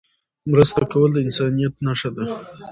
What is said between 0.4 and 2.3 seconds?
مرسته کول د انسانيت نښه ده.